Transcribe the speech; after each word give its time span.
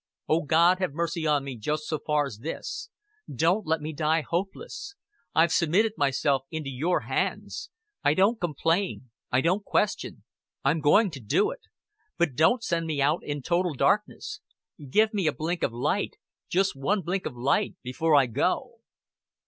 "O 0.27 0.41
God 0.41 0.79
have 0.79 0.93
mercy 0.93 1.27
on 1.27 1.43
me 1.43 1.55
just 1.55 1.83
so 1.83 1.99
far's 1.99 2.39
this. 2.39 2.89
Don't 3.31 3.67
let 3.67 3.81
me 3.81 3.93
die 3.93 4.21
hopeless. 4.21 4.95
I've 5.35 5.51
submitted 5.51 5.93
myself 5.95 6.41
into 6.49 6.71
Your 6.71 7.01
hands. 7.01 7.69
I 8.03 8.15
don't 8.15 8.39
complain. 8.41 9.11
I 9.31 9.41
don't 9.41 9.63
question. 9.63 10.23
I'm 10.65 10.79
going 10.79 11.11
to 11.11 11.19
do 11.19 11.51
it. 11.51 11.61
But 12.17 12.33
don't 12.33 12.63
send 12.63 12.87
me 12.87 12.99
out 12.99 13.23
in 13.23 13.43
total 13.43 13.75
darkness. 13.75 14.39
Give 14.89 15.13
me 15.13 15.27
a 15.27 15.31
blink 15.31 15.61
of 15.61 15.71
light 15.71 16.15
just 16.49 16.75
one 16.75 17.01
blink 17.03 17.27
o' 17.27 17.33
light 17.35 17.75
before 17.83 18.15
I 18.15 18.25
go." 18.25 18.79